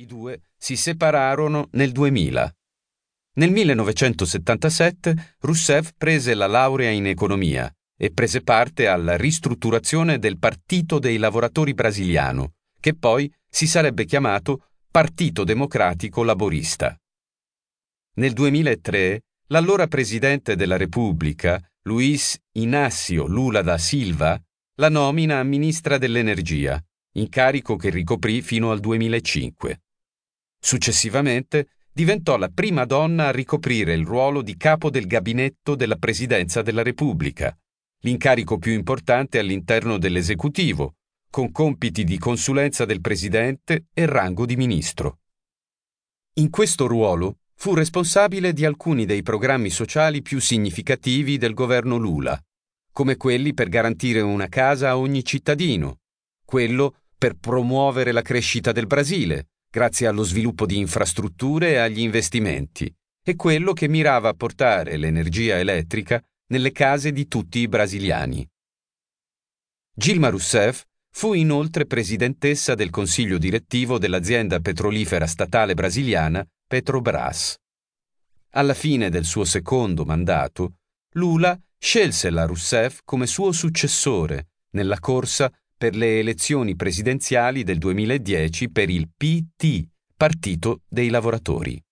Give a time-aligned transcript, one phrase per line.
[0.00, 2.56] I due si separarono nel 2000.
[3.34, 10.98] Nel 1977 Rousseff prese la laurea in economia e prese parte alla ristrutturazione del Partito
[10.98, 16.98] dei lavoratori brasiliano, che poi si sarebbe chiamato Partito Democratico Laborista.
[18.14, 24.40] Nel 2003 l'allora presidente della Repubblica, Luis Inácio Lula da Silva,
[24.76, 26.82] la nomina a ministra dell'energia,
[27.16, 29.78] incarico che ricoprì fino al 2005.
[30.60, 36.62] Successivamente diventò la prima donna a ricoprire il ruolo di capo del gabinetto della Presidenza
[36.62, 37.56] della Repubblica,
[38.02, 40.96] l'incarico più importante all'interno dell'esecutivo,
[41.30, 45.20] con compiti di consulenza del Presidente e rango di ministro.
[46.34, 52.40] In questo ruolo fu responsabile di alcuni dei programmi sociali più significativi del governo Lula,
[52.92, 55.98] come quelli per garantire una casa a ogni cittadino,
[56.44, 62.92] quello per promuovere la crescita del Brasile, grazie allo sviluppo di infrastrutture e agli investimenti,
[63.22, 68.48] e quello che mirava a portare l'energia elettrica nelle case di tutti i brasiliani.
[69.94, 77.56] Gilma Rousseff fu inoltre presidentessa del consiglio direttivo dell'azienda petrolifera statale brasiliana Petrobras.
[78.50, 80.74] Alla fine del suo secondo mandato,
[81.14, 88.68] Lula scelse la Rousseff come suo successore nella corsa per le elezioni presidenziali del 2010
[88.68, 91.82] per il PT, Partito dei Lavoratori.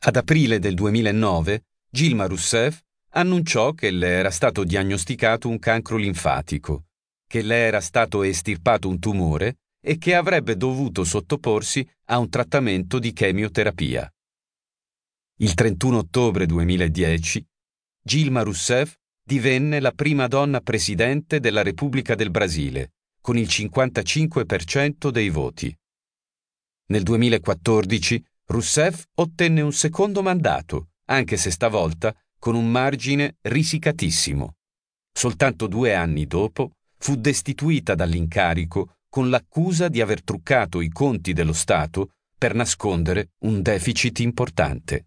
[0.00, 6.86] Ad aprile del 2009, Gilma Rousseff annunciò che le era stato diagnosticato un cancro linfatico,
[7.24, 12.98] che le era stato estirpato un tumore e che avrebbe dovuto sottoporsi a un trattamento
[12.98, 14.12] di chemioterapia.
[15.36, 17.46] Il 31 ottobre 2010,
[18.02, 25.30] Gilma Rousseff divenne la prima donna presidente della Repubblica del Brasile, con il 55% dei
[25.30, 25.74] voti.
[26.88, 34.56] Nel 2014 Rousseff ottenne un secondo mandato, anche se stavolta con un margine risicatissimo.
[35.10, 41.54] Soltanto due anni dopo fu destituita dall'incarico con l'accusa di aver truccato i conti dello
[41.54, 45.06] Stato per nascondere un deficit importante.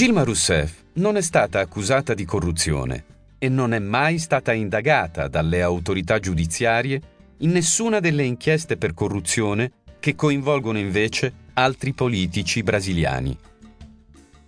[0.00, 3.04] Gilma Rousseff non è stata accusata di corruzione
[3.36, 7.02] e non è mai stata indagata dalle autorità giudiziarie
[7.40, 13.36] in nessuna delle inchieste per corruzione che coinvolgono invece altri politici brasiliani.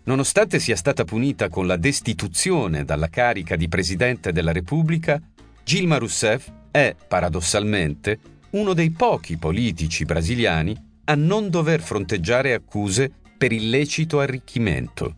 [0.04, 5.20] Nonostante sia stata punita con la destituzione dalla carica di Presidente della Repubblica,
[5.62, 8.18] Gilma Rousseff è, paradossalmente,
[8.52, 10.74] uno dei pochi politici brasiliani
[11.04, 15.16] a non dover fronteggiare accuse per illecito arricchimento.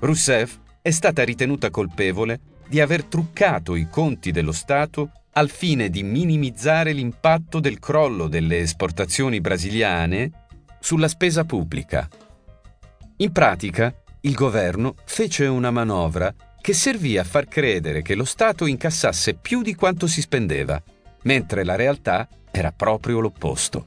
[0.00, 6.02] Rousseff è stata ritenuta colpevole di aver truccato i conti dello Stato al fine di
[6.02, 10.46] minimizzare l'impatto del crollo delle esportazioni brasiliane
[10.80, 12.08] sulla spesa pubblica.
[13.16, 18.66] In pratica, il governo fece una manovra che servì a far credere che lo Stato
[18.66, 20.82] incassasse più di quanto si spendeva,
[21.22, 23.86] mentre la realtà era proprio l'opposto.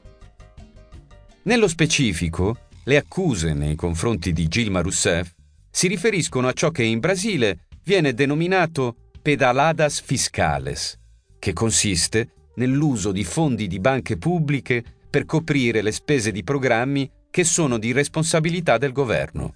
[1.42, 5.30] Nello specifico, le accuse nei confronti di Gilma Rousseff
[5.74, 10.96] si riferiscono a ciò che in Brasile viene denominato pedaladas fiscales,
[11.40, 17.42] che consiste nell'uso di fondi di banche pubbliche per coprire le spese di programmi che
[17.42, 19.54] sono di responsabilità del governo.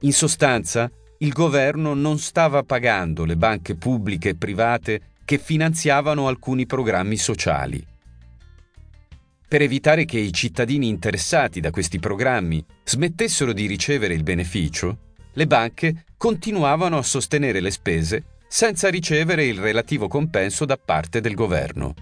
[0.00, 0.90] In sostanza,
[1.20, 7.87] il governo non stava pagando le banche pubbliche e private che finanziavano alcuni programmi sociali.
[9.48, 15.46] Per evitare che i cittadini interessati da questi programmi smettessero di ricevere il beneficio, le
[15.46, 21.94] banche continuavano a sostenere le spese senza ricevere il relativo compenso da parte del governo.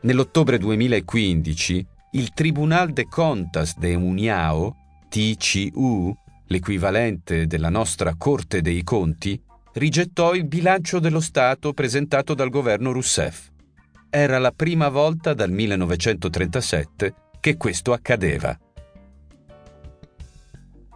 [0.00, 4.74] Nell'ottobre 2015 il Tribunal de Contas de União,
[5.10, 6.16] TCU,
[6.46, 9.38] l'equivalente della nostra Corte dei Conti,
[9.74, 13.51] rigettò il bilancio dello Stato presentato dal governo Rousseff.
[14.14, 18.54] Era la prima volta dal 1937 che questo accadeva.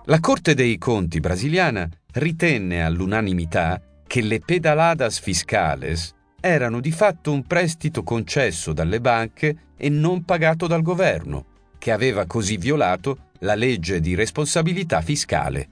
[0.05, 7.47] La Corte dei Conti brasiliana ritenne all'unanimità che le pedaladas fiscales erano di fatto un
[7.47, 11.47] prestito concesso dalle banche e non pagato dal governo,
[11.79, 15.69] che aveva così violato la legge di responsabilità fiscale.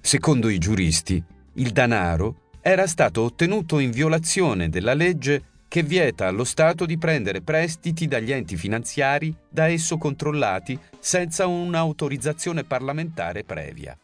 [0.00, 1.20] Secondo i giuristi,
[1.54, 7.42] il danaro era stato ottenuto in violazione della legge che vieta allo Stato di prendere
[7.42, 13.94] prestiti dagli enti finanziari da esso controllati senza un'autorizzazione parlamentare previa.